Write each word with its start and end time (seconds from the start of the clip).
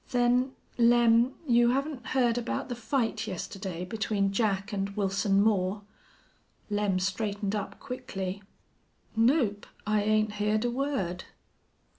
"Then, 0.09 0.53
Lem 0.79 1.35
you 1.47 1.69
haven't 1.73 2.07
heard 2.07 2.35
about 2.35 2.69
the 2.69 2.75
fight 2.75 3.27
yesterday 3.27 3.85
between 3.85 4.31
Jack 4.31 4.73
and 4.73 4.89
Wilson 4.97 5.43
Moore?" 5.43 5.83
Lem 6.71 6.97
straightened 6.97 7.53
up 7.53 7.79
quickly. 7.79 8.41
"Nope, 9.15 9.67
I 9.85 10.01
'ain't 10.01 10.31
heerd 10.33 10.65
a 10.65 10.71
word." 10.71 11.25